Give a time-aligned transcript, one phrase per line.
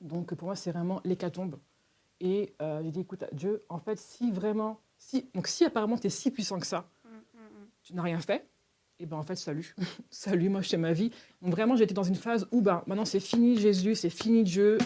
[0.00, 1.58] Donc pour moi, c'est vraiment l'hécatombe.
[2.20, 6.08] Et euh, j'ai dit, écoute, Dieu, en fait, si vraiment, si, donc si apparemment tu
[6.08, 6.88] es si puissant que ça,
[7.82, 8.46] tu n'as rien fait,
[9.00, 9.74] et ben en fait, salut.
[10.10, 11.10] salut, moi, je fais ma vie.
[11.40, 14.78] Donc vraiment, j'étais dans une phase où, ben, maintenant, c'est fini Jésus, c'est fini Dieu.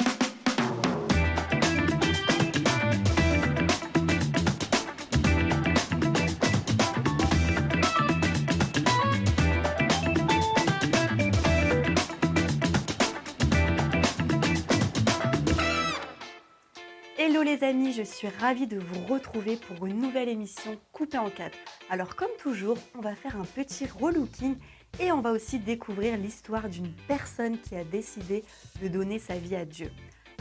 [17.95, 21.59] Je suis ravie de vous retrouver pour une nouvelle émission coupée en quatre.
[21.91, 24.57] Alors comme toujours, on va faire un petit relooking
[24.99, 28.45] et on va aussi découvrir l'histoire d'une personne qui a décidé
[28.81, 29.91] de donner sa vie à Dieu.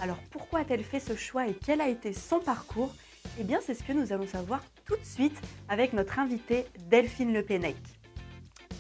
[0.01, 2.95] Alors pourquoi a-t-elle fait ce choix et quel a été son parcours?
[3.37, 7.33] Eh bien c'est ce que nous allons savoir tout de suite avec notre invitée Delphine
[7.33, 7.75] Le Pennec.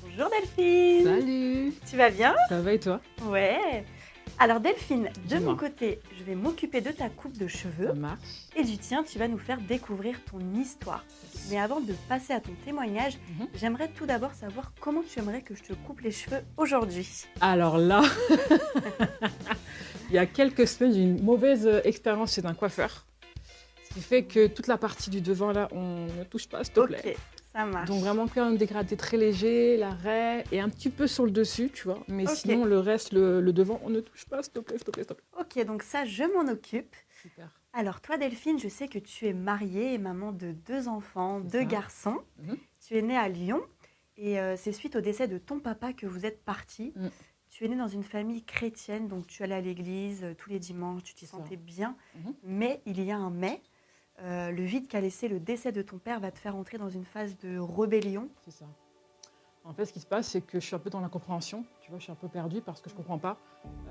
[0.01, 2.35] Bonjour Delphine Salut Tu vas bien?
[2.47, 3.01] Ça va et toi?
[3.25, 3.83] Ouais
[4.39, 8.19] alors Delphine, de mon côté, je vais m'occuper de ta coupe de cheveux Ça marche
[8.55, 11.05] et du tien, tu vas nous faire découvrir ton histoire.
[11.51, 13.47] Mais avant de passer à ton témoignage, Mhm.
[13.53, 17.07] j'aimerais tout d'abord savoir comment tu aimerais que je te coupe les cheveux aujourd'hui.
[17.39, 18.01] Alors là,
[20.09, 23.05] il y a quelques semaines, j'ai une mauvaise euh, expérience chez un coiffeur.
[23.89, 26.73] Ce qui fait que toute la partie du devant, là, on ne touche pas, s'il
[26.73, 27.15] te plaît.
[27.51, 27.89] Ça marche.
[27.89, 31.69] Donc vraiment que un dégradé très léger, l'arrêt et un petit peu sur le dessus,
[31.73, 31.99] tu vois.
[32.07, 34.85] Mais sinon, le reste, le, le devant, on ne touche pas, s'il te plaît, s'il
[34.85, 35.39] te plaît, s'il te plaît.
[35.39, 36.95] Ok, donc ça, je m'en occupe.
[37.21, 37.49] Super.
[37.73, 41.59] Alors toi Delphine, je sais que tu es mariée et maman de deux enfants, deux
[41.59, 41.65] ça.
[41.65, 42.19] garçons.
[42.39, 42.57] Mhm.
[42.85, 43.61] Tu es née à Lyon
[44.17, 46.91] et euh, c'est suite au décès de ton papa que vous êtes partis.
[46.95, 47.07] Mm.
[47.49, 50.59] Tu es née dans une famille chrétienne, donc tu allais à l'église euh, tous les
[50.59, 51.95] dimanches, tu t'y sentais bien.
[52.15, 52.33] Mhm.
[52.43, 53.61] Mais il y a un mais.
[54.23, 56.89] Euh, le vide qu'a laissé le décès de ton père va te faire entrer dans
[56.89, 58.29] une phase de rébellion.
[58.41, 58.65] C'est ça.
[59.63, 61.63] En fait, ce qui se passe, c'est que je suis un peu dans l'incompréhension.
[61.81, 63.37] Tu vois, je suis un peu perdue parce que je ne comprends pas.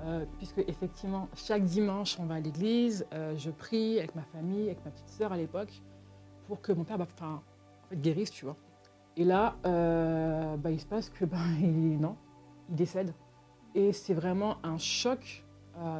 [0.03, 4.65] Euh, puisque, effectivement, chaque dimanche, on va à l'église, euh, je prie avec ma famille,
[4.65, 5.81] avec ma petite sœur à l'époque,
[6.47, 7.39] pour que mon père bah, en
[7.89, 8.57] fait, guérisse, tu vois.
[9.17, 11.25] Et là, bah, il se passe que,
[11.61, 12.15] il, non,
[12.69, 13.13] il décède.
[13.75, 15.45] Et c'est vraiment un choc.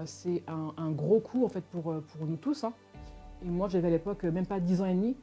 [0.06, 2.64] c'est un, gros coup, en fait, pour, pour nous tous.
[2.66, 2.74] hein.
[3.44, 5.18] Et moi, j'avais à l'époque même pas 10 ans et demi.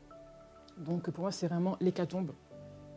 [0.78, 2.32] Donc, pour moi, c'est vraiment l'hécatombe.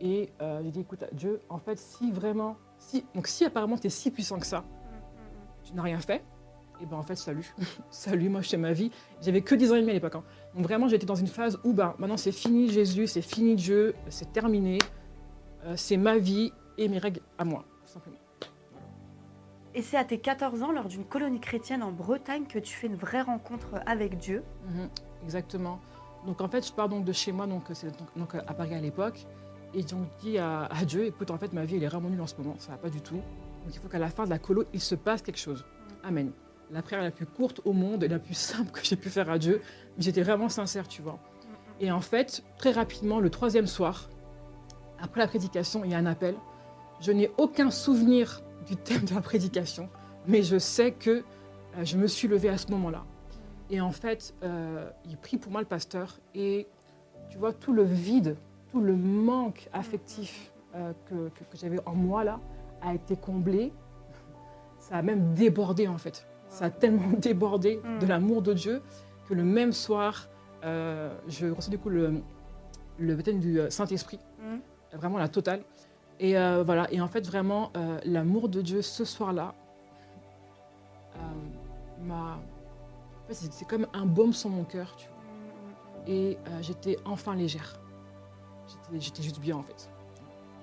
[0.00, 3.86] Et euh, j'ai dit, écoute, Dieu, en fait, si vraiment, si, donc si apparemment tu
[3.86, 4.64] es si puissant que ça,
[5.62, 6.24] tu n'as rien fait,
[6.80, 7.54] et ben en fait, salut.
[7.90, 8.90] salut, moi je fais ma vie.
[9.20, 10.16] J'avais que 10 ans et demi à l'époque.
[10.16, 10.24] hein.
[10.56, 13.94] Donc vraiment, j'étais dans une phase où ben, maintenant c'est fini Jésus, c'est fini Dieu,
[14.08, 14.78] c'est terminé.
[15.64, 18.16] Euh, c'est ma vie et mes règles à moi, tout simplement.
[19.74, 22.88] Et c'est à tes 14 ans, lors d'une colonie chrétienne en Bretagne, que tu fais
[22.88, 24.42] une vraie rencontre avec Dieu.
[24.66, 24.88] Mhm,
[25.24, 25.80] exactement.
[26.26, 28.74] Donc en fait, je pars donc de chez moi, donc c'est donc, donc, à Paris
[28.74, 29.26] à l'époque,
[29.74, 32.20] et donc dis à, à Dieu, écoute, en fait, ma vie elle est vraiment nulle
[32.20, 33.16] en ce moment, ça va pas du tout.
[33.16, 35.64] Donc il faut qu'à la fin de la colo, il se passe quelque chose.
[36.04, 36.32] Amen.
[36.70, 39.30] La prière la plus courte au monde et la plus simple que j'ai pu faire
[39.30, 39.60] à Dieu,
[39.96, 41.18] mais j'étais vraiment sincère, tu vois.
[41.80, 44.08] Et en fait, très rapidement, le troisième soir,
[45.00, 46.36] après la prédication, il y a un appel.
[47.00, 49.88] Je n'ai aucun souvenir du thème de la prédication,
[50.26, 51.10] mais je sais que
[51.76, 53.04] euh, je me suis levée à ce moment-là.
[53.72, 56.66] Et en fait, euh, il prie pour moi le pasteur, et
[57.30, 58.36] tu vois, tout le vide,
[58.70, 62.38] tout le manque affectif euh, que, que- que j'avais en moi là,
[62.82, 63.72] a été comblé.
[64.78, 66.26] Ça a même débordé en fait.
[66.48, 68.08] Ça a tellement débordé de Mm.
[68.08, 68.82] l'amour de Dieu
[69.28, 70.28] que le même soir,
[70.64, 72.20] euh, je reçois du coup le,
[72.98, 74.60] le baptême du Saint-Esprit, Mhm.
[74.98, 75.62] vraiment la totale.
[76.20, 79.54] Et euh, voilà, et en fait, vraiment, euh, l'amour de Dieu ce soir-là
[82.04, 82.38] m'a.
[83.34, 85.16] Fait, c'est comme un baume sur mon cœur, tu vois.
[86.06, 87.80] Et euh, j'étais enfin légère.
[88.98, 89.90] J'étais- juste bien en fait.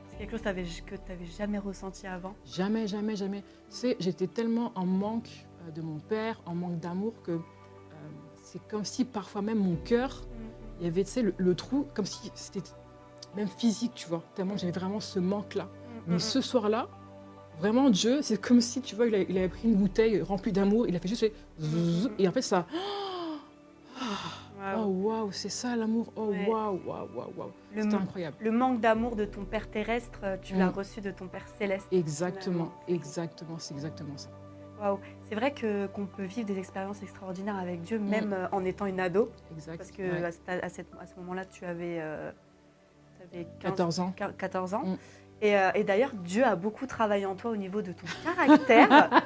[0.07, 0.41] C'est quelque chose
[0.85, 2.34] que tu n'avais jamais ressenti avant?
[2.46, 3.41] Jamais, jamais, jamais.
[3.69, 5.30] Tu sais, j'étais tellement en manque
[5.68, 7.40] euh, de mon père, en manque d'amour, que euh,
[8.44, 10.22] c'est comme si parfois même mon cœur,
[10.80, 12.68] il y avait, tu sais, le, le trou, comme si c'était
[13.36, 15.69] même physique, tu vois, tellement j'avais vraiment ce manque-là.
[16.07, 16.19] Mais Mhm.
[16.19, 16.88] ce soir-là,
[17.59, 20.52] vraiment, Dieu, c'est comme si, tu vois, il, a- il avait pris une bouteille remplie
[20.52, 21.25] d'amour, il a fait juste
[21.59, 22.66] zzzz, et en fait, ça.
[24.60, 24.78] Waouh.
[24.78, 26.12] Oh waouh, c'est ça l'amour.
[26.16, 28.36] Oh waouh, waouh, waouh, C'était incroyable.
[28.42, 30.60] le manque d'amour de ton père terrestre, euh, tu Mm.
[30.60, 31.88] l'as reçu de ton père céleste.
[31.92, 34.30] Exactement, exactement, c'est exactement ça.
[34.81, 35.00] Waouh.
[35.28, 38.10] C'est vrai que qu'on peut vivre des expériences extraordinaires avec Dieu, Mm.
[38.10, 39.78] même euh, en étant une ado, Exact.
[39.78, 40.24] parce que ouais.
[40.24, 42.31] à, cette- à cette- à ce moment-là, tu avais, euh,
[43.31, 44.13] avais 15 14 ans.
[44.18, 44.83] quin- 14 ans.
[44.86, 44.98] Mm.
[45.41, 49.09] Et, euh, et d'ailleurs, Dieu a beaucoup travaillé en toi au niveau de ton caractère.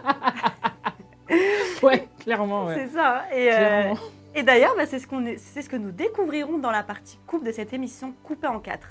[1.82, 2.76] Ouais, clairement, ouais.
[2.76, 3.20] C'est ça.
[3.20, 3.24] hein.
[3.34, 3.94] Et, euh,
[4.36, 7.18] et d'ailleurs, bah, c'est ce, qu'on est- c'est ce que nous découvrirons dans la partie
[7.26, 8.88] coupe de cette émission coupée en quatre.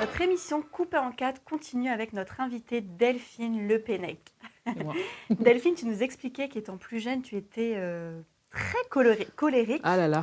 [0.00, 4.20] Notre émission coupée en quatre continue avec notre invitée Delphine Le Pennec.
[5.30, 8.20] Delphine, tu nous expliquais qu'étant plus jeune, tu étais euh,
[8.50, 9.82] très coloré- colérique.
[9.84, 10.22] Ah là là.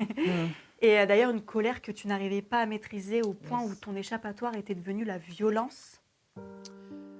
[0.82, 3.70] Et euh, d'ailleurs, une colère que tu n'arrivais pas à maîtriser au point Yes.
[3.70, 6.00] où ton échappatoire était devenu la violence?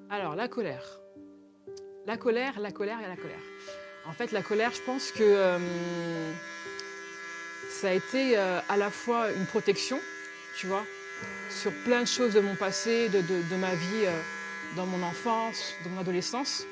[0.08, 0.84] Alors, la colère.
[2.06, 3.38] La colère, la colère et la colère.
[4.06, 5.58] En fait, la colère, je pense que euh,
[7.68, 10.00] ça a été euh, à la fois une protection,
[10.56, 10.84] tu vois,
[11.50, 14.20] sur plein de choses de mon passé, de, de- de ma vie, euh,
[14.76, 16.64] dans mon enfance, dans mon adolescence.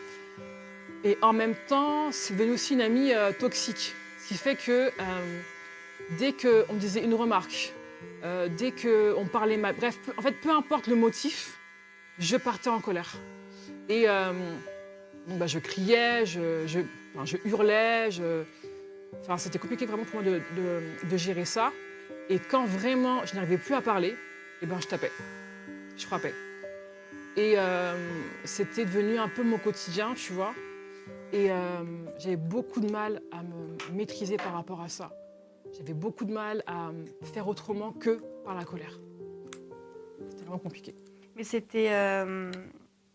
[1.05, 3.95] Et en même temps, c'est devenu aussi une amie toxique.
[4.19, 4.91] Ce qui fait que
[6.19, 7.73] dès qu'on me disait une remarque,
[8.25, 11.59] euh, dès qu'on parlait mal, bref, en fait, peu importe le motif,
[12.19, 13.17] je partais en colère.
[13.89, 14.33] Et euh,
[15.27, 16.81] bah, je criais, je,
[17.45, 18.11] hurlais,
[19.37, 21.73] c'était compliqué vraiment pour moi de gérer ça.
[22.31, 24.15] Et quand vraiment je n'arrivais plus à parler,
[24.61, 25.13] eh ben, je tapais,
[25.97, 26.35] je frappais.
[27.37, 27.95] Et euh,
[28.45, 30.55] c'était devenu un peu mon quotidien, tu vois.
[31.33, 31.57] Et euh,
[32.19, 35.11] j'avais beaucoup de mal à me maîtriser par rapport à ça.
[35.77, 36.91] J'avais beaucoup de mal à
[37.33, 38.99] faire autrement que par la colère.
[40.31, 40.95] C'était vraiment compliqué.
[41.37, 42.51] Mais c'était euh,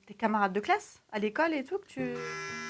[0.07, 2.01] tes camarades de classe à l'école et tout que tu.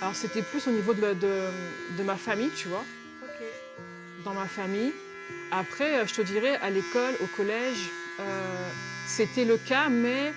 [0.02, 1.50] Alors c'était plus au niveau de, ma- de-
[1.98, 2.84] de ma famille, tu vois,
[3.24, 4.24] Ok.
[4.26, 4.92] dans ma famille.
[5.52, 7.90] Après, euh, je te dirais, à l'école, au collège,
[8.20, 8.70] euh,
[9.06, 10.34] c'était le cas, mais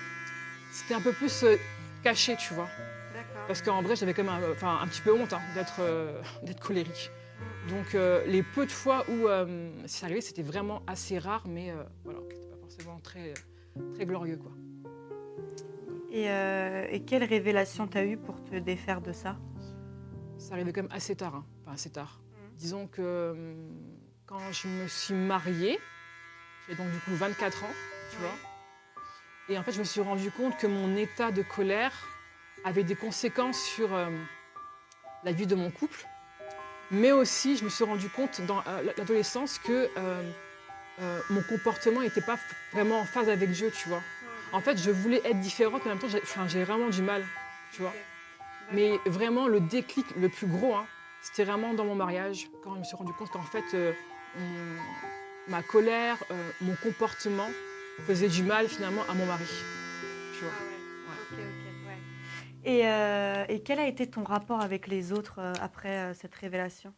[0.71, 1.55] c'était un peu plus euh,
[2.03, 2.69] caché, tu vois.
[3.15, 3.47] D'accord.
[3.47, 6.21] Parce qu'en vrai, j'avais quand même un, enfin, un petit peu honte hein, d'être euh,
[6.43, 7.09] d'être colérique.
[7.69, 11.71] Donc euh, les peu de fois où euh, c'est arrivé, c'était vraiment assez rare, mais
[11.71, 13.33] euh, voilà, c'était pas forcément très,
[13.95, 14.51] très glorieux, quoi.
[16.11, 19.37] Et, euh, et quelle révélation t'as eu pour te défaire de ça?
[20.37, 21.45] Ça arrivait quand même assez tard, hein.
[21.61, 22.21] enfin assez tard.
[22.55, 23.55] Disons que
[24.25, 25.77] quand je me suis mariée,
[26.67, 27.73] j'avais donc du coup 24 ans,
[28.11, 28.35] tu vois.
[29.49, 31.93] Et en fait, je me suis rendu compte que mon état de colère
[32.63, 33.89] avait des conséquences sur
[35.23, 36.07] la vie de mon couple.
[36.91, 38.63] Mais aussi, je me suis rendu compte dans
[38.97, 40.21] l'adolescence que euh,
[40.99, 42.39] euh, mon comportement n'était pas
[42.73, 44.01] vraiment en phase avec Dieu, tu vois.
[44.53, 47.23] En fait, je voulais être différente, mais en même temps, j'ai enfin, vraiment du mal,
[47.71, 47.93] tu vois.
[48.71, 50.85] Mais vraiment, le déclic le plus gros, hein,
[51.21, 53.93] c'était vraiment dans mon mariage, quand je me suis rendu compte qu'en fait, euh,
[55.47, 57.49] ma colère, euh, mon comportement
[58.05, 59.45] faisait du mal finalement à mon mari.
[60.33, 60.66] Tu vois.
[62.67, 66.35] Et, euh, et quel a été ton rapport avec les autres euh, après euh, cette
[66.35, 66.93] révélation?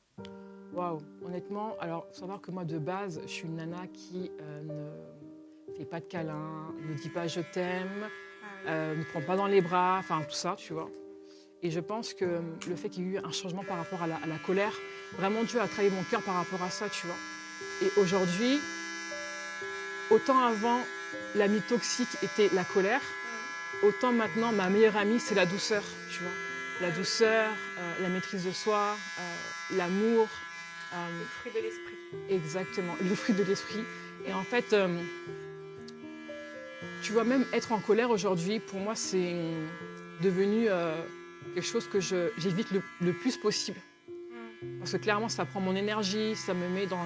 [0.74, 4.31] Waouh, honnêtement, alors faut savoir que moi de base, je suis une nana qui
[4.63, 8.07] ne fait pas de câlins, ne dit pas je t'aime,
[8.66, 10.89] euh, ne prend pas dans les bras, enfin tout ça, tu vois.
[11.62, 14.07] Et je pense que le fait qu'il y ait eu un changement par rapport à
[14.07, 14.74] la, à la colère,
[15.19, 17.18] vraiment Dieu a travaillé mon cœur par rapport à ça, tu vois.
[17.83, 18.57] Et aujourd'hui,
[20.10, 20.80] autant avant,
[21.36, 23.01] l'ami toxique était la colère,
[23.83, 26.31] autant maintenant, ma meilleure amie, c'est la douceur, tu vois.
[26.81, 30.27] La douceur, euh, la maîtrise de soi, euh, l'amour.
[30.94, 31.95] euh, Le fruit de l'esprit.
[32.30, 33.83] Exactement, le fruit de l'esprit.
[34.25, 34.75] Et en fait,
[37.01, 39.36] tu vois, même être en colère aujourd'hui, pour moi, c'est
[40.21, 40.68] devenu
[41.54, 43.80] quelque chose que j'évite le, le plus possible.
[44.80, 47.06] Parce que clairement, ça prend mon énergie, ça me met dans,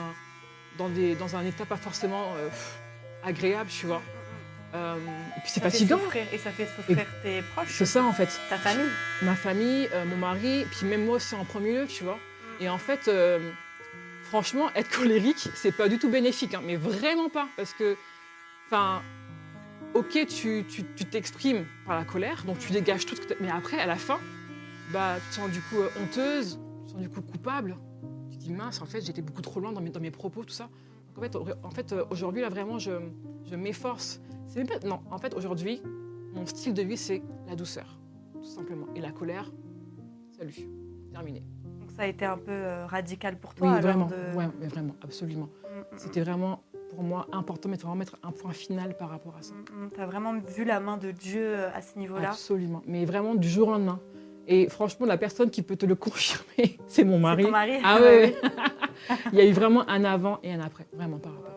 [0.78, 2.34] dans, des, dans un état pas forcément
[3.24, 4.02] agréable, tu vois.
[4.74, 4.96] Euh,
[5.38, 6.00] et puis c'est fatigant.
[6.00, 8.30] souffrir- et ça fait souffrir tes proches, C'est ça, en fait.
[8.50, 8.90] ta famille.
[9.22, 12.18] Ma famille, euh, mon mari, puis même moi aussi en premier lieu, tu vois.
[12.60, 13.52] Et en fait, euh,
[14.24, 17.48] franchement, être colérique, c'est pas du tout bénéfique, hein, mais vraiment pas.
[17.56, 17.96] Parce que,
[18.68, 19.04] enfin,
[19.94, 20.64] ok, tu
[21.12, 24.20] t'exprimes par la colère, donc tu dégages tout, ce que mais après, à la fin,
[24.92, 27.78] bah, tu te sens du coup honteuse, tu te sens du coup coupable.
[28.32, 30.44] Tu te dis, mince, en fait, j'étais beaucoup trop loin dans mes, dans mes propos,
[30.44, 30.68] tout ça.
[31.16, 32.92] Donc, en fait, au- en fait aujourd'hui, là, vraiment, je,
[33.50, 34.20] je m'efforce.
[34.54, 35.82] C'est même pas- Non, en fait, aujourd'hui,
[36.34, 37.98] mon style de vie, c'est la douceur,
[38.34, 38.86] tout simplement.
[38.96, 39.52] Et la colère,
[40.38, 40.54] salut,
[41.12, 41.44] terminé.
[41.80, 43.74] Donc ça a été un peu euh, radical pour toi.
[43.74, 45.48] Oui, vraiment, de- ouais, mais vraiment, absolument.
[45.64, 49.36] Mm, mm, C'était vraiment pour moi important, mais vraiment mettre un point final par rapport
[49.36, 49.54] à ça.
[49.56, 49.90] mm, mm.
[49.96, 52.30] T'as vraiment vu la main de Dieu euh, à ce niveau-là?
[52.30, 54.00] Absolument, mais vraiment du jour au lendemain.
[54.46, 57.44] Et franchement, la personne qui peut te le confirmer, c'est mon mari.
[57.46, 58.36] ton mari Ah Ouais.
[59.34, 61.53] Il y a eu vraiment un avant et un après, vraiment par rapport.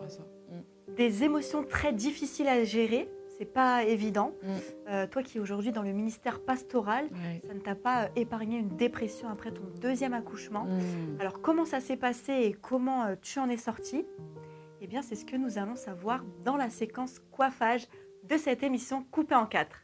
[0.96, 4.32] Des émotions très difficiles à gérer, c'est pas évident.
[4.42, 4.48] Mm.
[4.88, 7.10] Euh, toi qui es aujourd'hui dans le ministère pastoral,
[7.46, 10.64] ça ne t'a pas euh, épargné une dépression après ton deuxième accouchement.
[10.64, 11.20] Mm.
[11.20, 14.06] Alors comment ça s'est passé et comment euh, tu en es sorti
[14.80, 17.86] Eh bien c'est ce que nous allons savoir dans la séquence coiffage
[18.24, 19.82] de cette émission coupée en quatre.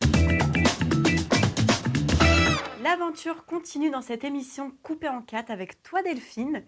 [2.83, 6.64] L'aventure continue dans cette émission coupée en quatre avec toi Delphine.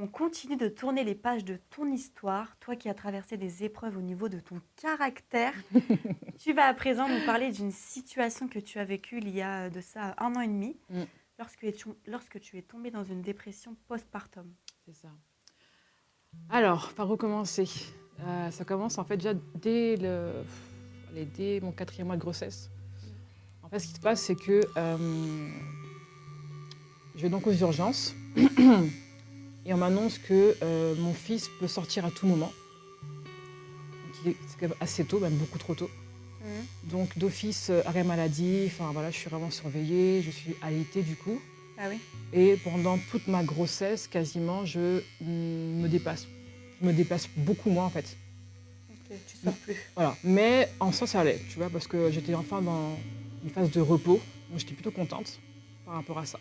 [0.00, 3.96] On continue de tourner les pages de ton histoire, toi qui as traversé des épreuves
[3.96, 5.52] au niveau de ton caractère.
[6.38, 9.68] tu vas à présent nous parler d'une situation que tu as vécue il y a
[9.70, 11.02] de ça un an et demi, Mm.
[11.40, 14.46] lorsque, tu, lorsque tu es tombée dans une dépression postpartum.
[14.86, 15.08] C'est ça.
[16.48, 17.68] Alors, par où commencer?
[18.20, 20.30] Euh, Ça commence en fait déjà dès, le,
[21.10, 22.70] allez, dès mon quatrième mois de grossesse.
[23.64, 25.48] En fait, ce qui se passe, c'est que euh,
[27.16, 28.14] je vais donc aux urgences
[29.68, 32.50] et on m'annonce que euh, mon fils peut sortir à tout moment.
[34.24, 35.90] C'est quand même assez tôt, même beaucoup trop tôt.
[36.84, 41.14] Donc d'office, euh, arrêt maladie, enfin voilà, je suis vraiment surveillée, je suis allaitée du
[41.14, 41.38] coup.
[41.76, 41.98] Ah oui
[42.32, 46.26] Et pendant toute ma grossesse, quasiment, je mm, me dépasse.
[46.80, 48.16] Je me dépasse beaucoup moins en fait.
[48.90, 49.76] Ok, Tu sors plus.
[49.94, 50.16] Voilà.
[50.24, 52.96] Mais en soi, ça allait, tu vois, parce que j'étais enfin dans
[53.44, 54.20] une phase de repos.
[54.50, 55.38] Donc j'étais plutôt contente
[55.84, 56.38] par rapport à ça.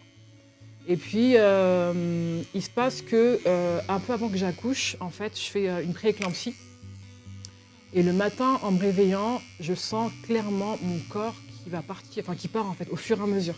[0.90, 5.38] Et puis, euh, il se passe que, euh, un peu avant que j'accouche, en fait,
[5.38, 6.56] je fais euh, une prééclampsie.
[7.94, 12.36] Et le matin, en me réveillant, je sens clairement mon corps qui va partir, enfin
[12.36, 13.56] qui part en fait au fur et à mesure.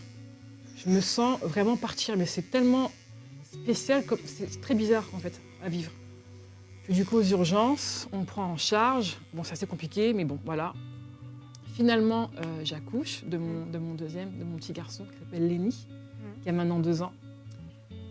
[0.76, 2.90] Je me sens vraiment partir, mais c'est tellement
[3.52, 5.92] spécial, c'est très bizarre en fait à vivre.
[6.84, 9.18] Puis du coup aux urgences, on me prend en charge.
[9.34, 10.72] Bon, c'est assez compliqué, mais bon, voilà.
[11.74, 12.30] Finalement,
[12.62, 15.86] j'accouche de mon, de mon deuxième, de mon petit garçon qui s'appelle Lenny,
[16.42, 17.12] qui a maintenant deux ans.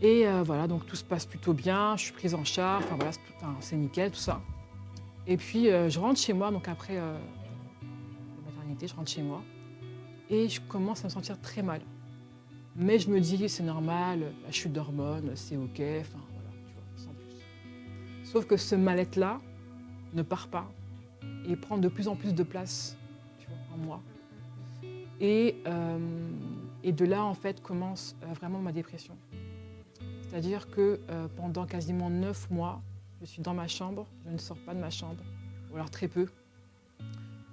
[0.01, 1.95] Et euh, voilà, donc tout se passe plutôt bien.
[1.97, 2.83] Je suis prise en charge.
[2.85, 3.11] Enfin voilà,
[3.59, 4.41] c'est nickel tout ça.
[5.27, 7.17] Et puis euh, je rentre chez moi, donc après euh,
[7.81, 9.43] la maternité, je rentre chez moi
[10.29, 11.81] et je commence à me sentir très mal.
[12.75, 16.83] Mais je me dis, c'est normal, la chute d'hormones, c'est ok, enfin voilà, tu vois,
[16.95, 18.29] sans plus.
[18.29, 19.39] Sauf que ce mal-être-là
[20.13, 20.71] ne part pas
[21.47, 22.95] et prend de plus en plus de place
[23.39, 24.01] tu vois, en moi.
[25.19, 25.57] Et,
[26.83, 29.15] et de là, en fait, commence euh, vraiment ma dépression.
[30.21, 32.81] C'est-à-dire que euh, pendant quasiment neuf mois,
[33.21, 35.23] je suis dans ma chambre, je ne sors pas de ma chambre,
[35.71, 36.27] ou alors très peu.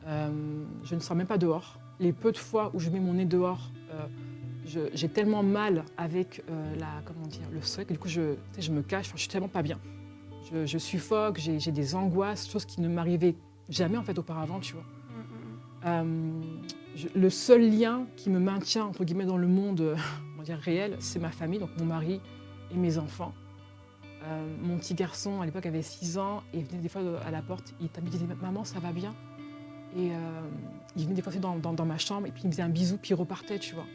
[0.07, 1.79] Euh, je ne sors même pas dehors.
[1.99, 4.07] Les peu de fois où je mets mon nez dehors, euh,
[4.93, 6.43] j'ai tellement mal avec
[6.79, 9.63] la, comment dire, le que du coup je, je me cache, je suis tellement pas
[9.63, 9.79] bien.
[10.51, 13.37] Je, je suffoque, j'ai des angoisses, choses qui ne m'arrivaient
[13.69, 14.85] jamais en fait auparavant, tu vois.
[15.87, 16.43] Euh,
[16.97, 19.97] je- le seul lien qui me maintient entre guillemets dans le monde euh,
[20.35, 22.21] on va dire réel, c'est ma famille, donc mon mari
[22.73, 23.33] et mes enfants.
[24.25, 27.31] Euh, mon petit garçon à l'époque avait 6 ans et il venait des fois à
[27.31, 29.15] la porte, il il disait maman ça va bien?
[29.97, 30.17] Et euh,
[30.97, 32.69] il venait des fois dans, dans- dans ma chambre et puis il me faisait un
[32.69, 33.87] bisou puis il repartait, tu vois.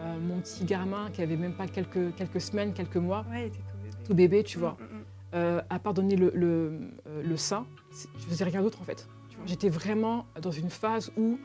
[0.00, 3.46] Euh, mon petit gamin qui avait même pas quelques, quelques semaines, quelques mois, Ouais, il
[3.46, 4.04] était tout bébé.
[4.06, 5.62] tout bébé, tu vois Mm, mm, mm.
[5.68, 6.78] à part donner le, le,
[7.24, 9.08] le sein, je faisais rien d'autre en fait.
[9.46, 11.38] J'étais vraiment dans une phase où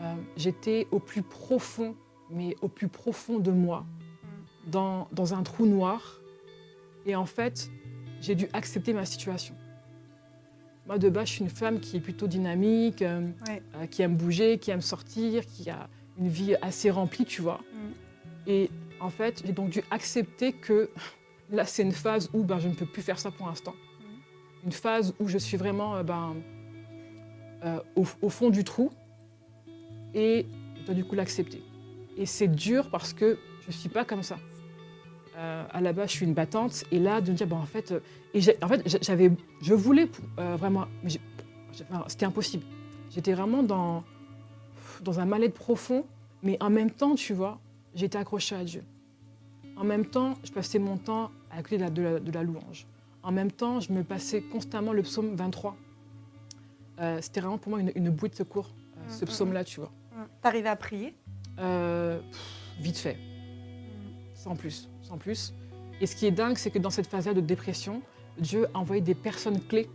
[0.00, 1.94] euh, j'étais au plus profond,
[2.30, 3.84] mais au plus profond de moi,
[4.66, 6.20] dans, dans un trou noir.
[7.06, 7.70] Et en fait,
[8.20, 9.54] j'ai dû accepter ma situation.
[10.86, 13.62] Moi, de base, je suis une femme qui est plutôt dynamique, euh, Ouais.
[13.76, 15.88] euh, qui aime bouger, qui aime sortir, qui a
[16.18, 17.60] une vie assez remplie, tu vois.
[17.72, 18.48] Mm.
[18.48, 20.90] Et en fait, j'ai donc dû accepter que
[21.50, 23.74] là, c'est une phase où ben, je ne peux plus faire ça pour l'instant.
[24.64, 26.34] Une phase où je suis vraiment ben,
[27.64, 28.90] euh, au, au fond du trou
[30.14, 30.46] et
[30.78, 31.62] je dois du coup l'accepter.
[32.16, 34.38] Et c'est dur parce que je ne suis pas comme ça.
[35.36, 37.64] Euh, à la base, je suis une battante et là, de me dire, ben, en
[37.66, 38.00] fait, euh,
[38.34, 39.30] et en fait j'avais,
[39.62, 41.10] je voulais euh, vraiment, mais
[42.08, 42.64] c'était impossible.
[43.10, 44.02] J'étais vraiment dans,
[45.02, 46.04] dans un mal-être profond,
[46.42, 47.58] mais en même temps, tu vois,
[47.94, 48.82] j'étais accrochée à Dieu.
[49.76, 52.86] En même temps, je passais mon temps à de la, de la- de la louange.
[53.22, 55.76] En même temps, je me passais constamment le psaume 23.
[57.00, 58.70] Euh, C'était vraiment pour moi une, une bouée de secours,
[59.08, 59.92] ce Mm, mm, psaume-là, tu vois.
[60.42, 61.14] T'arrivais à prier
[61.58, 62.20] Euh,
[62.78, 63.18] vite fait,
[64.34, 65.52] sans plus, sans plus.
[66.00, 68.00] Et ce qui est dingue, c'est que dans cette phase-là de dépression,
[68.38, 69.88] Dieu a envoyé des personnes clés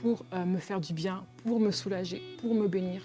[0.00, 3.02] pour euh, me faire du bien, pour me soulager, pour me bénir.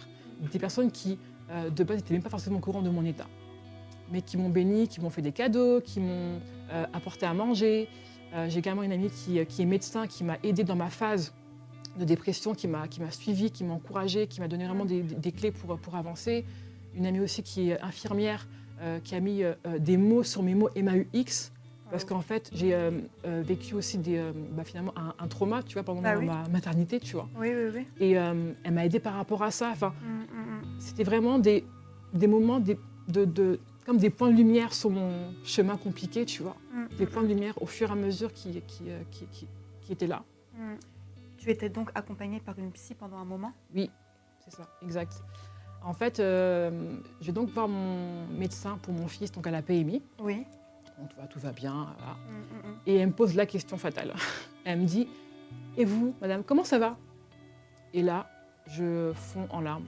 [0.51, 1.19] Des personnes qui,
[1.49, 3.27] euh, de base, n'étaient même pas forcément au courant de mon état,
[4.11, 6.39] mais qui m'ont béni, qui m'ont fait des cadeaux, qui m'ont
[6.93, 7.87] apporté à manger.
[8.47, 11.33] J'ai également une amie qui, qui est médecin, qui m'a aidée dans ma phase
[11.97, 15.01] de dépression, qui m'a qui m'a suivie, qui m'a encouragée, qui m'a donné vraiment des,
[15.03, 16.45] des- des clés pour, pour avancer.
[16.95, 18.47] Une amie aussi qui est infirmière,
[18.81, 21.51] euh, qui a mis euh, euh, des mots sur mes mots MAUX,
[21.91, 22.89] parce qu'en fait, j'ai euh,
[23.23, 24.19] vécu aussi des,
[24.51, 26.25] bah, finalement un, un trauma, tu vois, pendant Bah ma- oui.
[26.25, 27.27] ma maternité, tu vois.
[27.39, 27.87] Oui, oui, oui.
[27.99, 29.69] Et elle m'a aidée par rapport à ça.
[29.71, 30.79] Enfin, Mm, mm, mm.
[30.79, 31.63] c'était vraiment des,
[32.13, 35.11] des moments, des, de, de- comme des points de lumière sur mon
[35.43, 36.55] chemin compliqué, tu vois.
[36.97, 39.47] Des points de lumière au fur et à mesure qui, qui, qui, qui-
[39.81, 40.23] qui étaient là.
[41.43, 43.51] Tu étais donc accompagnée par une psy pendant un moment?
[43.75, 43.91] Oui,
[44.39, 45.21] c'est ça, exact.
[45.83, 46.71] En fait, euh,
[47.19, 50.01] je vais donc voir mon médecin pour mon fils, donc à la PMI.
[50.19, 50.45] Oui.
[50.97, 51.73] bon, tout va, tout va bien.
[51.97, 52.13] voilà.
[52.13, 52.75] Mm, mm, mm.
[52.87, 54.13] Et elle me pose la question fatale.
[54.63, 55.09] Elle me dit
[55.75, 56.95] Et vous, madame, comment ça va?
[57.93, 58.29] Et là,
[58.67, 59.87] je fonds en larmes.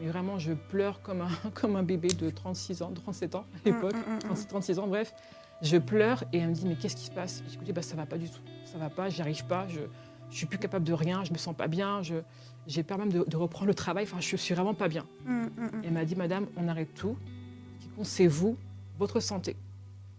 [0.00, 3.58] Mais vraiment, je pleure comme un, comme un bébé de 36 ans, 37 ans à
[3.68, 4.18] l'époque, Mm, mm, mm, mm.
[4.18, 5.14] 36, 36 ans, bref.
[5.62, 7.44] Je pleure et elle me dit Mais qu'est-ce qui se passe?
[7.46, 8.40] J'ai écouté bah, Ça va pas du tout.
[8.64, 9.82] Ça va pas, j'y arrive pas, je,
[10.32, 12.16] je suis plus capable de rien, je me sens pas bien, je-
[12.66, 15.04] j'ai peur même de, de reprendre le travail, enfin, je suis vraiment pas bien.
[15.26, 15.82] Mm, mm, mm.
[15.84, 17.16] Elle m'a dit, Madame, on arrête tout.
[17.78, 18.56] Ce qui compte, c'est vous,
[18.98, 19.56] votre santé.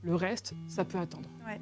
[0.03, 1.27] Le reste, ça peut attendre.
[1.45, 1.59] Ouais.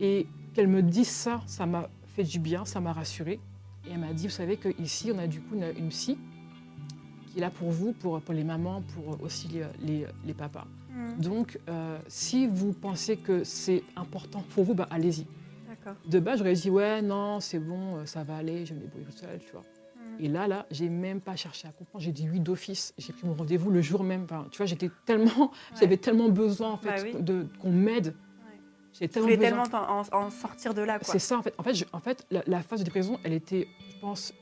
[0.00, 3.40] Et qu'elle me dise ça, ça m'a fait du bien, ça m'a rassurée.
[3.86, 6.18] Et elle m'a dit, vous savez qu'ici, on a du coup une, une psy
[7.28, 10.66] qui est là pour vous, pour, pour les mamans, pour aussi les, les- les papas.
[11.18, 15.26] Donc, euh, si vous pensez que c'est important pour vous, bah, allez-y.
[16.06, 19.04] De base, j'aurais dit, ouais, non, c'est bon, euh, ça va aller, je me débrouiller
[19.06, 19.62] toute seule, tu vois.
[19.62, 20.24] Mm.
[20.24, 22.02] Et là, là, j'ai même pas cherché à comprendre.
[22.04, 22.94] J'ai dit oui d'office.
[22.98, 24.24] J'ai pris mon rendez-vous le jour même.
[24.24, 25.50] Enfin, tu vois, j'étais tellement,
[25.80, 27.22] j'avais tellement besoin en fait Bah oui.
[27.22, 28.06] de qu'on m'aide.
[28.06, 28.12] Ouais.
[28.92, 29.64] J'ai tellement besoin.
[29.64, 31.12] tellement en, en sortir de là, quoi.
[31.12, 31.54] C'est ça en fait.
[31.58, 34.32] En fait, je- en fait, la, la phase de dépression, elle était, je pense,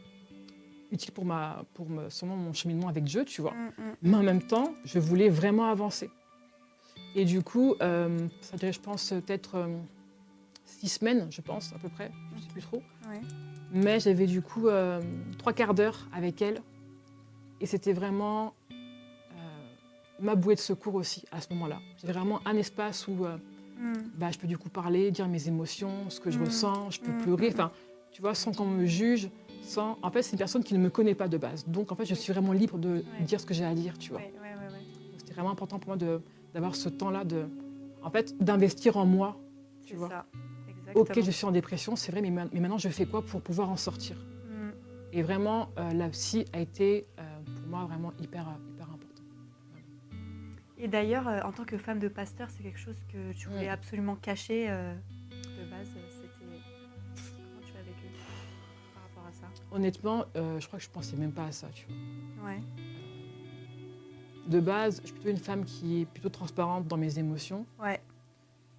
[0.93, 3.53] utile pour ma, pour me, sûrement mon cheminement avec Dieu, tu vois.
[3.53, 3.97] Mm, mm.
[4.03, 6.09] Mais en même temps, je voulais vraiment avancer.
[7.17, 9.77] Et du coup, euh, ça dirait, je pense, peut-être euh,
[10.65, 12.11] six semaines, je pense, à peu près.
[12.37, 12.83] Je sais plus trop.
[13.09, 13.21] Ouais.
[13.73, 15.01] Mais j'avais du coup euh,
[15.39, 16.63] trois quarts d'heure avec elle.
[17.61, 19.35] Et c'était vraiment euh,
[20.21, 21.79] ma bouée de secours aussi à ce moment-là.
[22.01, 23.37] J'avais vraiment un espace où euh,
[23.77, 23.93] Mm.
[24.17, 26.43] bah, je peux du coup parler, dire mes émotions, ce que je Mm.
[26.45, 27.19] ressens, je peux Mm.
[27.23, 27.49] pleurer.
[27.53, 27.73] Enfin,
[28.13, 29.29] tu vois, sans qu'on me juge.
[29.63, 29.99] Sans...
[30.03, 31.67] En fait, c'est une personne qui ne me connaît pas de base.
[31.67, 33.25] Donc, en fait, je suis vraiment libre de Ouais.
[33.25, 34.21] dire ce que j'ai à dire, tu vois.
[34.21, 34.33] Ouais.
[35.19, 36.21] C'était vraiment important pour moi
[36.53, 37.47] d'avoir ce temps-là, de,
[38.03, 39.37] en fait, d'investir en moi.
[39.85, 40.09] Tu vois.
[40.09, 40.27] ça.
[41.01, 41.21] Exactement.
[41.23, 43.41] Ok, je suis en dépression, c'est vrai, mais, ma- mais maintenant, je fais quoi pour
[43.43, 44.17] pouvoir en sortir?
[44.49, 44.71] Mm.
[45.13, 49.23] Et vraiment, euh, la psy a été euh, pour moi vraiment hyper, euh, hyper important.
[50.77, 53.67] Et d'ailleurs, euh, en tant que femme de pasteur, c'est quelque chose que tu voulais
[53.69, 53.73] Mm.
[53.73, 55.89] absolument cacher de base.
[56.11, 58.07] C'était comment tu l'as vécu
[58.93, 59.47] par rapport à ça?
[59.71, 61.69] Honnêtement, je crois que je pensais même pas à ça.
[61.73, 62.51] Tu vois.
[62.51, 62.61] Ouais.
[64.47, 67.65] De base, je suis plutôt une femme qui est plutôt transparente dans mes émotions.
[67.83, 67.99] Ouais.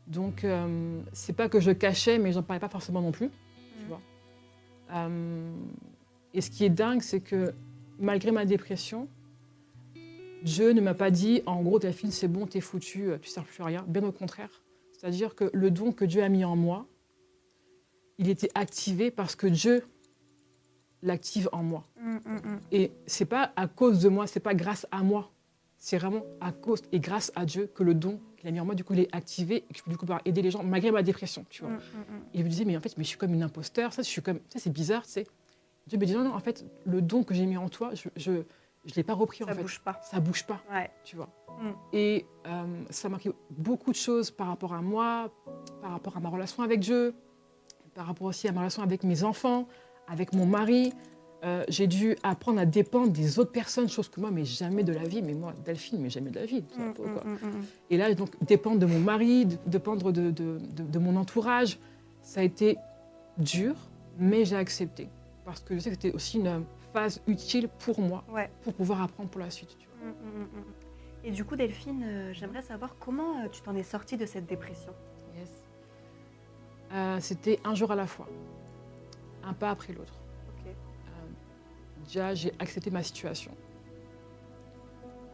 [0.07, 3.29] Donc, euh, c'est pas que je cachais, mais j'en parlais pas forcément non plus.
[3.29, 3.87] Tu Mm.
[3.87, 4.01] vois.
[4.93, 5.51] Euh,
[6.33, 7.53] et ce qui est dingue, c'est que
[7.99, 9.07] malgré ma dépression,
[10.43, 13.61] Dieu ne m'a pas dit, en gros, Delphine, c'est bon, t'es foutue, tu sers plus
[13.61, 13.83] à rien.
[13.87, 14.61] Bien au contraire.
[14.91, 16.85] C'est-à-dire que le don que Dieu a mis en moi,
[18.19, 19.83] il était activé parce que Dieu
[21.01, 21.83] l'active en moi.
[21.99, 22.59] Mm, mm, mm.
[22.71, 25.31] Et c'est pas à cause de moi, c'est pas grâce à moi.
[25.77, 28.65] C'est vraiment à cause et grâce à Dieu que le don qu'il a mis en
[28.65, 30.51] moi, du coup, il est activé et que je peux du coup pouvoir aider les
[30.51, 31.71] gens malgré ma dépression, tu vois.
[31.71, 31.77] Mm, mm,
[32.17, 32.21] mm.
[32.33, 34.07] Et je me disais, mais en fait, mais je suis comme une imposteur, ça, je
[34.07, 35.27] suis comme, ça, c'est bizarre, tu sais.
[35.87, 38.09] Dieu me dit, non, non, en fait, le don que j'ai mis en toi, je
[38.15, 38.31] je,
[38.85, 39.61] je l'ai pas repris, Ça en fait.
[39.61, 39.99] bouge pas.
[40.03, 40.89] Ça bouge pas, Ouais.
[41.03, 41.29] tu vois.
[41.59, 41.71] Mm.
[41.93, 45.31] Et euh, ça m'a marqué beaucoup de choses par rapport à moi,
[45.81, 47.13] par rapport à ma relation avec Dieu,
[47.93, 49.67] par rapport aussi à ma relation avec mes enfants,
[50.07, 50.93] avec mon mari.
[51.43, 54.93] Euh, j'ai dû apprendre à dépendre des autres personnes, chose que moi, mais jamais de
[54.93, 55.21] la vie.
[55.21, 56.63] Mais moi, Delphine, mais jamais de la vie.
[56.77, 57.23] Mm, mm, quoi.
[57.23, 57.37] mm.
[57.91, 61.77] Et là, donc, dépendre de mon mari, dépendre de, de- de- de mon entourage,
[62.23, 62.77] ça a été
[63.37, 63.75] dur,
[64.17, 65.09] mais j'ai accepté.
[65.43, 68.49] Parce que je sais que c'était aussi une phase utile pour moi, Ouais.
[68.63, 69.77] pour pouvoir apprendre pour la suite.
[69.77, 70.13] tu vois.
[71.23, 74.45] Et du coup, Delphine, euh, j'aimerais savoir comment euh, tu t'en es sortie de cette
[74.47, 74.93] dépression?
[76.93, 78.27] Euh, c'était un jour à la fois,
[79.43, 80.13] un pas après l'autre.
[82.07, 83.51] Déjà, j'ai accepté ma situation.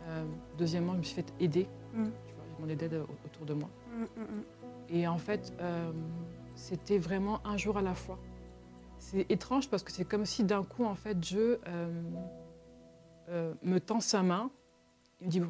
[0.07, 0.25] Euh,
[0.57, 1.67] deuxièmement, je me suis fait aider.
[1.93, 2.05] Mm.
[2.27, 3.69] Tu vois, j'ai demandé d'aide au- autour de moi.
[3.95, 4.43] Mm, mm.
[4.89, 5.91] Et en fait, euh,
[6.55, 8.19] c'était vraiment un jour à la fois.
[8.99, 12.01] C'est étrange parce que c'est comme si d'un coup, en fait, Dieu euh,
[13.29, 14.51] euh, me tend sa main.
[15.21, 15.49] Il me dit, non,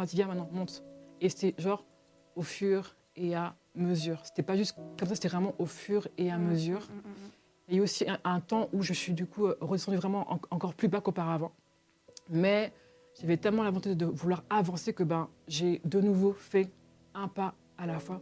[0.00, 0.82] vas-y, viens maintenant, monte.
[1.20, 1.84] Et c'était genre
[2.34, 4.20] au fur et à mesure.
[4.24, 6.80] C'était pas juste comme ça, c'était vraiment au fur et à mesure.
[7.68, 7.72] Mm, mm, mm.
[7.72, 9.96] Il y a eu aussi un, un temps où je suis du coup euh, redescendue
[9.98, 11.52] vraiment en- encore plus bas qu'auparavant.
[12.28, 12.72] Mais
[13.20, 16.70] j'avais tellement la volonté de vouloir avancer que ben, j'ai de nouveau fait
[17.14, 18.20] un pas à la fois.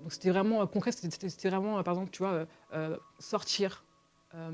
[0.00, 3.84] Donc c'était vraiment euh, concret, c'était- vraiment, euh, par exemple, tu vois, euh, sortir
[4.34, 4.50] euh,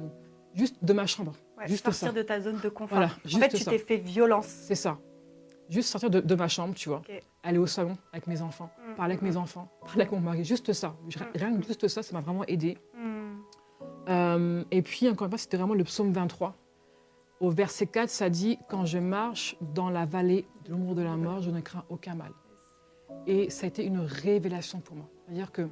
[0.55, 1.35] juste de ma chambre.
[1.57, 2.13] Ouais, Juste sortir ça.
[2.13, 2.99] de ta zone de confort.
[2.99, 4.47] Voilà, en fait, tu t'es fait violence.
[4.47, 4.99] C'est ça.
[5.69, 7.03] Juste sortir de, de ma chambre, tu vois.
[7.43, 10.21] Aller au salon avec mes enfants, Mm, parler avec mm, mes enfants, parler avec mon
[10.21, 10.45] mari.
[10.45, 10.97] Juste ça.
[11.35, 12.79] Rien que juste ça, ça m'a vraiment aidé.
[14.09, 16.55] Euh, et puis, encore une fois, c'était vraiment le psaume 23.
[17.41, 21.17] Au verset 4, ça dit Quand je marche dans la vallée de l'ombre de la
[21.17, 22.33] mort, je ne crains aucun mal.
[23.27, 25.09] Et ça a été une révélation pour moi.
[25.27, 25.69] C'est-à-dire que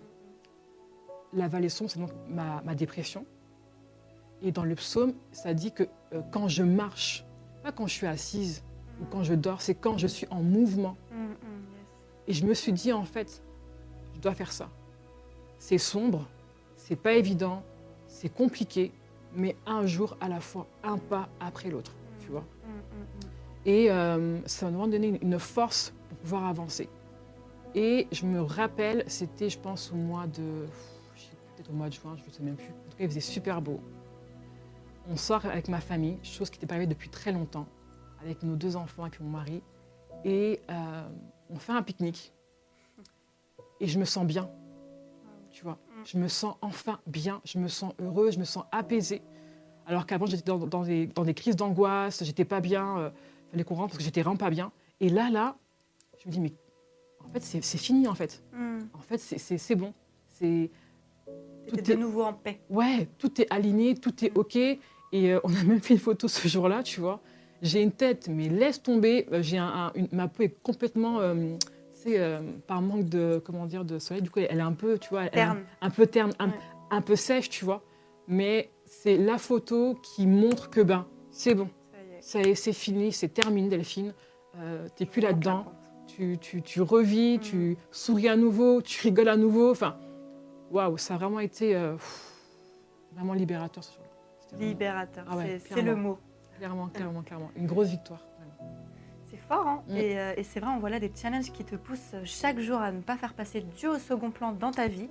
[1.32, 3.24] la vallée sombre, c'est donc ma, ma dépression.
[4.42, 7.24] Et dans le psaume, ça dit que euh, quand je marche,
[7.62, 8.62] pas quand je suis assise
[9.00, 10.96] ou quand je dors, c'est quand je suis en mouvement.
[11.10, 11.36] Mm, mm.
[12.28, 13.42] Et je me suis dit, en fait,
[14.14, 14.68] je dois faire ça.
[15.58, 16.26] C'est sombre,
[16.76, 17.62] c'est pas évident,
[18.16, 18.92] c'est compliqué,
[19.34, 22.40] mais un jour à la fois, un pas après l'autre, tu vois.
[22.40, 23.30] Mm, mm, mm.
[23.66, 26.88] Et euh, ça m'a donné une- une force pour pouvoir avancer.
[27.74, 30.66] Et je me rappelle, c'était, je pense, au mois de.
[31.56, 32.68] Peut-être au mois de juin, je ne sais même plus.
[32.86, 33.80] En tout cas, il faisait super beau.
[35.10, 37.66] On sort avec ma famille, chose qui n'était pas arrivée depuis très longtemps,
[38.22, 39.62] avec nos deux enfants et puis mon mari.
[40.24, 41.08] Et euh,
[41.50, 42.32] on fait un pique-nique.
[43.80, 44.48] Et je me sens bien.
[45.50, 49.22] Tu vois, je me sens enfin bien, je me sens heureuse, je me sens apaisée.
[49.86, 52.98] Alors qu'avant, j'étais dans, dans des, dans des crises d'angoisse, j'étais pas bien.
[52.98, 53.10] euh,
[53.50, 54.72] fallait qu'on rentre parce que j'étais vraiment pas bien.
[55.00, 55.56] Et là, là,
[56.18, 56.52] je me dis, mais
[57.24, 58.42] en fait, c'est fini, en fait.
[58.52, 58.78] Mm.
[58.94, 59.92] En fait, c'est- bon.
[60.30, 60.70] C'est
[61.68, 62.60] Tout de est- nouveau en paix.
[62.70, 64.56] Ouais, tout est aligné, tout est OK.
[64.56, 64.78] Et
[65.14, 67.20] euh, on a même fait une photo ce jour-là, tu vois.
[67.62, 69.26] J'ai une tête, mais laisse tomber.
[69.32, 71.56] Euh, J'ai un, ma peau est complètement, euh,
[72.06, 74.22] euh, par manque de, comment dire, de soleil.
[74.22, 76.48] Du coup, elle est un peu, tu vois, elle est un- un peu terne, un,
[76.48, 76.54] Ouais.
[76.90, 77.82] un peu sèche, tu vois.
[78.28, 81.68] Mais c'est la photo qui montre que ben, c'est bon,
[82.20, 82.54] Ça y est.
[82.54, 84.12] c'est fini, c'est terminé, Delphine.
[84.58, 85.64] Euh, T'es plus là-dedans.
[86.06, 87.40] Tu, tu, tu revis, Mm.
[87.40, 89.70] tu souris à nouveau, tu rigoles à nouveau.
[89.72, 89.96] Enfin,
[90.70, 92.32] waouh, ça a vraiment été euh, pff,
[93.14, 93.90] vraiment libérateur ce
[94.58, 96.18] Libérateur, Ah ouais, c'est- le mot.
[96.58, 97.50] Clairement, clairement, clairement.
[97.56, 98.20] Une grosse victoire.
[99.48, 99.96] Fort, hein Mm.
[99.96, 102.78] Et, euh, et c'est vrai, on voit là des challenges qui te poussent chaque jour
[102.80, 105.08] à ne pas faire passer Dieu au second plan dans ta vie.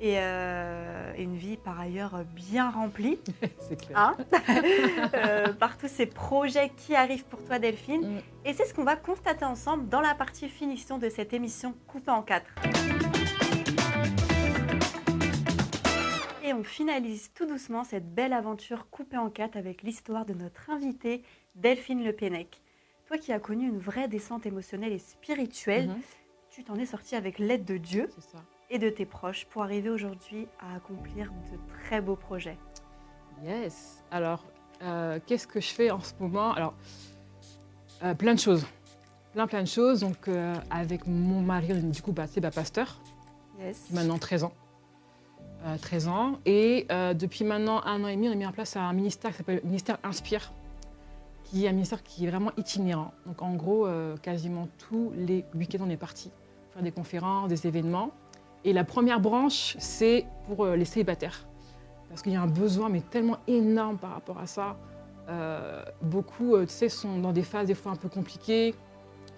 [0.00, 3.18] Et, euh, et une vie par ailleurs bien remplie
[3.68, 3.98] c'est clair.
[3.98, 4.16] hein
[5.14, 8.16] Euh, par tous ces projets qui arrivent pour toi Delphine.
[8.16, 8.20] Mm.
[8.44, 12.12] Et c'est ce qu'on va constater ensemble dans la partie finition de cette émission coupée
[12.12, 12.46] en quatre.
[16.44, 20.70] Et on finalise tout doucement cette belle aventure coupée en quatre avec l'histoire de notre
[20.70, 21.22] invitée
[21.56, 22.60] Delphine Le Pennec.
[23.08, 26.00] Toi qui as connu une vraie descente émotionnelle et spirituelle, Mhm,
[26.50, 28.38] tu t'en es sortie avec l'aide de Dieu ça.
[28.70, 32.58] et de tes proches pour arriver aujourd'hui à accomplir de très beaux projets.
[33.42, 34.02] Yes.
[34.10, 34.44] Alors,
[34.82, 36.52] euh, qu'est-ce que je fais en ce moment?
[36.52, 36.74] Alors,
[38.02, 38.66] euh, plein de choses.
[39.32, 40.00] Plein, plein de choses.
[40.00, 43.00] Donc, euh, avec mon mari, du coup, bah, c'est bah, pasteur,
[43.58, 43.90] Yes.
[43.90, 44.52] maintenant 13 ans.
[45.64, 46.38] Euh, 13 ans.
[46.46, 49.38] Et depuis maintenant un an et demi, on a mis en place un ministère qui
[49.38, 50.52] s'appelle le ministère Inspire,
[51.50, 53.12] qui est un ministère qui est vraiment itinérant.
[53.26, 56.30] Donc, en gros, euh, quasiment tous les week-ends, on est parti
[56.72, 58.10] faire des conférences, des événements.
[58.64, 61.46] Et la première branche, c'est pour euh, les célibataires.
[62.08, 64.76] Parce qu'il y a un besoin, mais tellement énorme par rapport à ça.
[65.28, 68.74] Euh, beaucoup, tu sais, sont dans des phases des fois un peu compliquées,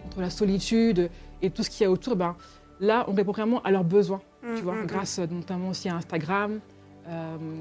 [0.06, 1.10] entre la solitude
[1.42, 2.16] et tout ce qu'il y a autour.
[2.16, 2.36] Ben,
[2.80, 4.20] là, on répond vraiment à leurs besoins,
[4.56, 4.86] tu vois, Mm, mm, mm.
[4.86, 6.60] grâce notamment aussi à Instagram,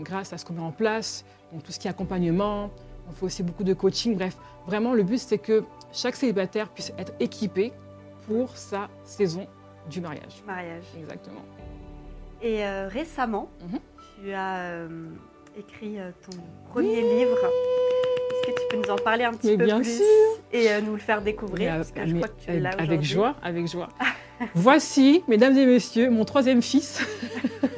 [0.04, 2.70] grâce à ce qu'on met en place, donc tout ce qui est accompagnement.
[3.10, 4.16] On fait aussi beaucoup de coaching.
[4.16, 7.74] Bref, vraiment, le but, c'est que chaque célibataire puisse être équipé
[8.28, 9.48] pour sa saison
[9.90, 10.44] du mariage.
[10.46, 10.84] Mariage.
[11.00, 11.42] Exactement.
[12.42, 13.80] Et euh, récemment, Mhm.
[14.24, 14.88] tu as euh,
[15.58, 16.38] écrit euh, ton
[16.70, 17.36] premier livre.
[17.36, 20.06] Est-ce que tu peux nous en parler un petit Mais peu bien plus sûr.
[20.54, 21.72] et euh, nous le faire découvrir?
[21.72, 23.90] Mais, Parce que je crois que tu es avec- joie, avec joie.
[24.56, 27.02] Voici, mesdames et messieurs, mon troisième fils,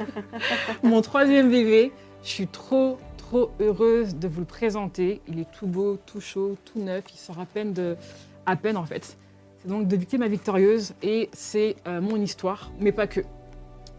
[0.82, 1.92] mon troisième bébé.
[2.22, 2.98] Je suis trop,
[3.32, 5.22] trop heureuse de vous le présenter.
[5.26, 7.04] Il est tout beau, tout chaud, tout neuf.
[7.14, 7.96] Il sort à peine, de,
[8.44, 9.16] à peine en fait.
[9.58, 13.20] C'est donc de Victime à Victorieuse et c'est euh, mon histoire, mais pas que.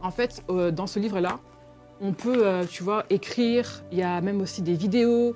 [0.04, 1.40] En fait, euh, dans ce livre-là,
[2.00, 3.84] on peut, euh, tu vois, écrire.
[3.92, 5.34] Il y a même aussi des vidéos.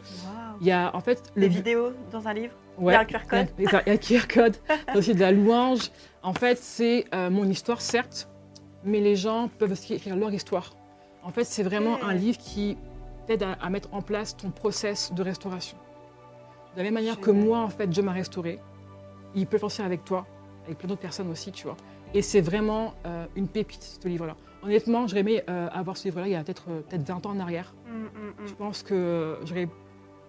[0.62, 2.54] Il y a en fait Des le vidéos dans un livre?
[2.78, 2.94] Ouais.
[2.94, 3.48] Il y a un QR code?
[3.58, 5.32] Il y a- il y a un QR code, il y a aussi de la
[5.32, 5.90] louange.
[6.22, 8.30] En fait, c'est mon histoire, certes,
[8.84, 10.76] mais les gens peuvent aussi écrire leur histoire.
[11.24, 12.78] En fait, c'est vraiment un livre qui
[13.28, 15.78] t'aide à, à mettre en place ton process de restauration.
[16.74, 18.60] De la même manière que moi, en fait, Dieu m'a restauré,
[19.36, 20.26] il peut aussi avec toi,
[20.66, 21.78] avec plein d'autres personnes aussi, tu vois.
[22.14, 24.36] Et c'est vraiment euh, une pépite, ce livre-là.
[24.64, 27.32] Honnêtement, j'aurais aimé euh, avoir ce livre-là il y a peut-être euh, peut-être 20 ans
[27.32, 27.74] en arrière.
[27.88, 28.48] Mm, mm, mm.
[28.48, 29.70] Je pense que j'aurais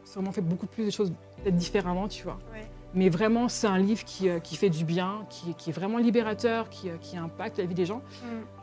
[0.04, 2.38] sûrement fait beaucoup plus de choses peut-être différemment, tu vois.
[2.52, 2.66] Ouais.
[2.94, 6.70] Mais vraiment, c'est un livre qui, qui fait du bien, qui, qui est vraiment libérateur,
[6.70, 8.00] qui, qui impacte la vie des gens.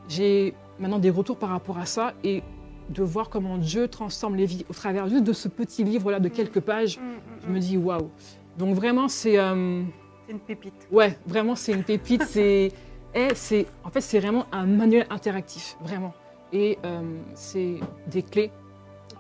[0.08, 2.42] J'ai maintenant des retours par rapport à ça et
[2.90, 6.30] de voir comment Dieu transforme les vies au travers juste de ce petit livre-là de
[6.30, 7.52] quelques pages, Mm, mm, je mm.
[7.54, 8.10] me dis waouh.
[8.58, 9.38] Donc vraiment, c'est...
[9.38, 9.84] euh,
[10.28, 10.88] C'est une pépite.
[10.92, 12.24] ouais, vraiment, c'est une pépite.
[12.24, 12.72] c'est,
[13.16, 16.14] eh, c'est, en fait, c'est vraiment un manuel interactif, vraiment.
[16.54, 17.02] Et euh,
[17.34, 18.52] c'est des clés,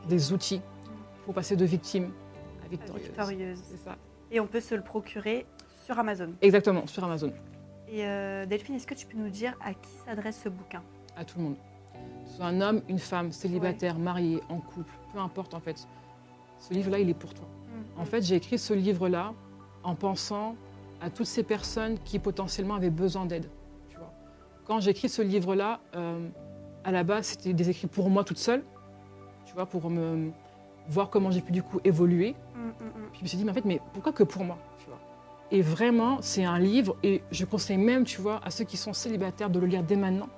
[0.08, 0.62] des outils
[1.26, 2.12] pour passer de victime
[2.64, 3.06] à victorieuse.
[3.08, 3.60] Victorieuse.
[3.64, 3.96] C'est ça.
[4.32, 5.46] Et on peut se le procurer
[5.86, 6.34] sur Amazon.
[6.42, 7.32] Exactement, sur Amazon.
[7.88, 10.82] Et euh, Delphine, est-ce que tu peux nous dire à qui s'adresse ce bouquin?
[11.18, 11.56] À tout le monde.
[12.26, 15.88] Soit un homme, une femme, célibataire, marié, en couple, peu importe en fait.
[16.60, 17.46] Ce livre-là, il est pour toi.
[17.46, 19.34] Mm, En fait, j'ai écrit ce livre-là
[19.84, 20.56] en pensant
[21.02, 23.48] à toutes ces personnes qui potentiellement avaient besoin d'aide.
[24.66, 26.28] Quand j'ai écrit ce livre-là, euh,
[26.84, 28.64] à la base, c'était des écrits pour moi toute seule,
[29.46, 30.32] tu vois, pour me
[30.90, 32.36] voir comment j'ai pu du coup évoluer.
[32.56, 32.74] Mm, mm.
[33.12, 35.00] Puis je me suis dit, mais en fait, mais pourquoi que pour moi tu vois?
[35.52, 38.94] Et vraiment, c'est un livre, et je conseille même, tu vois, à ceux qui sont
[38.94, 40.30] célibataires de le lire dès maintenant,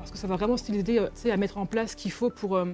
[0.00, 2.56] parce que ça va vraiment t'aider euh, à mettre en place ce qu'il faut pour
[2.56, 2.66] euh,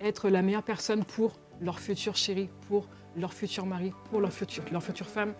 [0.00, 4.64] être la meilleure personne pour leur futur chéri, pour leur futur mari, pour leur future,
[4.72, 5.32] leur future femme.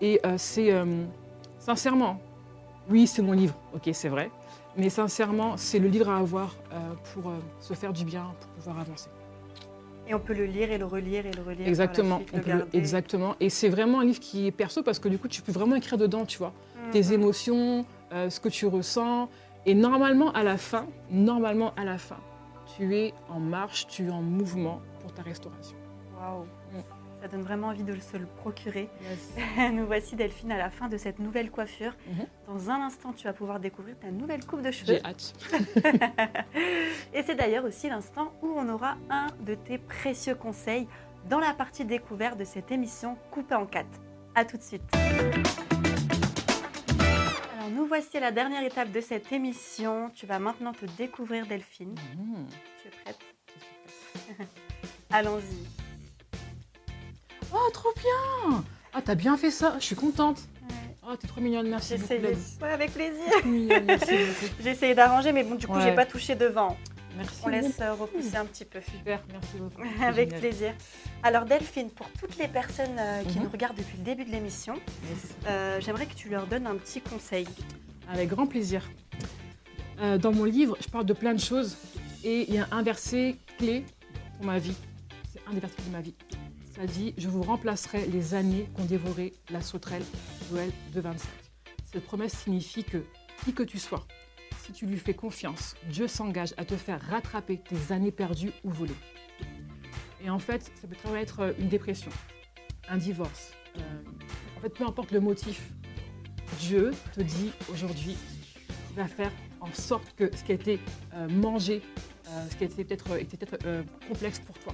[0.00, 1.04] Et euh, c'est, euh,
[1.58, 2.20] sincèrement,
[2.90, 4.30] oui, c'est mon livre, ok, c'est vrai,
[4.76, 6.56] mais sincèrement, c'est le livre à avoir
[7.12, 9.08] pour se faire du bien, pour pouvoir avancer.
[10.08, 11.68] Et on peut le lire et le relire et le relire.
[11.68, 13.36] Exactement, suite, on le peut le- exactement.
[13.38, 15.76] Et c'est vraiment un livre qui est perso parce que du coup, tu peux vraiment
[15.76, 19.28] écrire dedans, tu vois, Mm, tes émotions, euh, ce que tu ressens.
[19.66, 22.18] Et normalement, à la fin, normalement, à la fin,
[22.76, 25.76] tu es en marche, tu es en mouvement pour ta restauration.
[26.18, 26.44] Waouh.
[26.44, 27.00] Mm.
[27.20, 28.88] Ça donne vraiment envie de se le procurer.
[29.72, 31.92] Nous voici Delphine à la fin de cette nouvelle coiffure.
[32.08, 32.26] Mhm.
[32.46, 34.94] Dans un instant, tu vas pouvoir découvrir ta nouvelle coupe de cheveux.
[34.94, 35.34] J'ai hâte.
[37.12, 40.88] Et c'est d'ailleurs aussi l'instant où on aura un de tes précieux conseils
[41.28, 44.00] dans la partie découverte de cette émission coupée en quatre.
[44.34, 44.82] A tout de suite.
[47.60, 50.10] Alors nous voici à la dernière étape de cette émission.
[50.14, 51.94] Tu vas maintenant te découvrir Delphine.
[52.16, 52.46] Mhm.
[52.80, 53.18] Tu es prête
[55.10, 55.66] Allons-y.
[57.52, 60.40] Oh, trop bien Ah, t'as bien fait ça, je suis contente.
[61.06, 62.14] Oh, t'es trop mignonne, merci beaucoup.
[62.62, 63.24] Ouais, avec plaisir.
[64.62, 65.82] J'ai essayé d'arranger, mais bon, du coup, Ouais.
[65.82, 66.78] j'ai pas touché devant.
[67.16, 68.80] Merci On laisse euh, repousser un petit peu.
[68.80, 69.82] Super, merci beaucoup.
[70.02, 70.40] Avec génial.
[70.40, 70.74] plaisir.
[71.22, 73.44] Alors Delphine, pour toutes les personnes euh, qui Mhm.
[73.44, 75.36] nous regardent depuis le début de l'émission, Yes.
[75.46, 77.46] euh, j'aimerais que tu leur donnes un petit conseil.
[78.08, 78.88] Avec grand plaisir.
[80.00, 81.76] Euh, dans mon livre, je parle de plein de choses
[82.24, 83.84] et il y a un verset clé
[84.36, 84.76] pour ma vie.
[85.32, 86.14] C'est un des versets de ma vie.
[86.74, 90.04] Ça dit Je vous remplacerai les années qu'ont dévoré la sauterelle.
[90.50, 91.18] Joël 2,25.
[91.92, 93.04] Cette promesse signifie que,
[93.44, 94.06] qui que tu sois,
[94.70, 98.70] si tu lui fais confiance, Dieu s'engage à te faire rattraper tes années perdues ou
[98.70, 98.94] volées.
[100.22, 102.10] Et en fait, ça peut très bien être euh, une dépression,
[102.88, 103.52] un divorce.
[103.78, 103.80] euh,
[104.56, 105.70] en fait, peu importe le motif,
[106.60, 108.16] Dieu te dit aujourd'hui,
[108.68, 110.78] tu vas faire en sorte que ce qui a été
[111.14, 111.82] euh, mangé,
[112.48, 114.72] ce qui a été peut-être était peut-être complexe pour toi,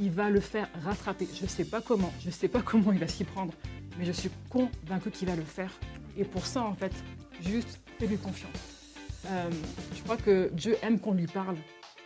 [0.00, 1.28] il va le faire rattraper.
[1.34, 3.52] Je ne sais pas comment, je ne sais pas comment il va s'y prendre,
[3.98, 5.72] mais je suis convaincue qu'il va le faire.
[6.16, 6.92] Et pour ça, en fait,
[7.42, 8.77] juste fais-lui confiance.
[9.26, 9.50] Euh,
[9.94, 11.56] je crois que Dieu aime qu'on lui parle.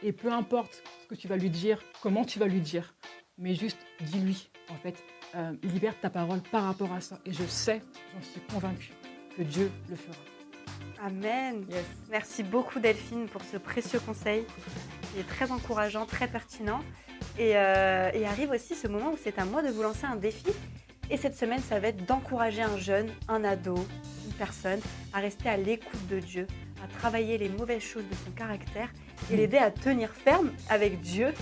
[0.03, 2.95] Et peu importe ce que tu vas lui dire, comment tu vas lui dire,
[3.39, 5.03] mais juste dis-lui, en fait,
[5.35, 7.19] euh, libère ta parole par rapport à ça.
[7.25, 8.93] Et je sais, j'en suis convaincue,
[9.37, 10.19] que Dieu le fera.
[11.01, 11.65] Amen.
[11.71, 11.85] Yes.
[12.11, 14.45] Merci beaucoup Delphine pour ce précieux conseil
[15.13, 16.81] qui est très encourageant, très pertinent.
[17.39, 20.17] Et, euh, et arrive aussi ce moment où c'est à moi de vous lancer un
[20.17, 20.53] défi.
[21.11, 23.75] Et cette semaine, ça va être d'encourager un jeune, un ado,
[24.27, 24.81] une personne
[25.13, 26.47] à rester à l'écoute de Dieu,
[26.83, 28.89] à travailler les mauvaises choses de son caractère
[29.31, 31.33] et l'aider à tenir ferme avec Dieu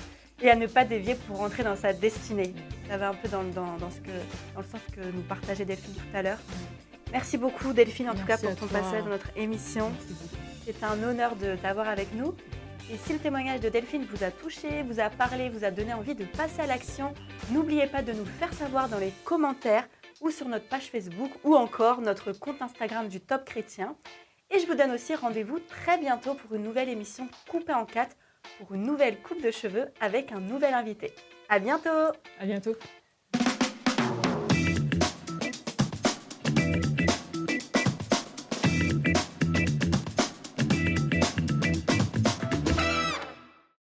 [0.42, 2.54] et à ne pas dévier pour rentrer dans sa destinée.
[2.88, 4.10] Ça va un peu dans, dans- dans ce que,
[4.54, 6.38] dans le sens que nous partageait Delphine tout à l'heure.
[7.12, 8.78] Merci beaucoup Delphine en tout cas pour ton toi.
[8.80, 9.90] passage dans notre émission.
[10.64, 12.34] C'est un honneur de t'avoir avec nous.
[12.92, 15.92] Et si le témoignage de Delphine vous a touché, vous a parlé, vous a donné
[15.94, 17.14] envie de passer à l'action,
[17.50, 19.86] n'oubliez pas de nous faire savoir dans les commentaires
[20.20, 23.94] ou sur notre page Facebook ou encore notre compte Instagram du Top Chrétien.
[24.50, 28.16] Et je vous donne aussi rendez-vous très bientôt pour une nouvelle émission coupée en quatre
[28.58, 31.12] pour une nouvelle coupe de cheveux avec un nouvel invité.
[31.48, 32.74] À bientôt À bientôt.